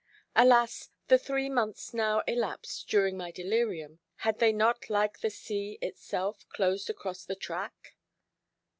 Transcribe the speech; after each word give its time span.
Alas, 0.35 0.89
the 1.09 1.19
three 1.19 1.47
months 1.47 1.93
now 1.93 2.23
elapsed 2.25 2.87
during 2.89 3.15
my 3.15 3.29
delirium, 3.29 3.99
had 4.25 4.39
they 4.39 4.51
not 4.51 4.89
like 4.89 5.19
the 5.19 5.29
sea 5.29 5.77
itself 5.79 6.49
closed 6.49 6.89
across 6.89 7.23
the 7.23 7.35
track? 7.35 7.93